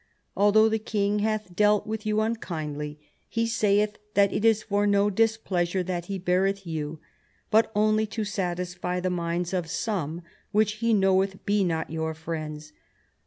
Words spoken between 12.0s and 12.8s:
friends.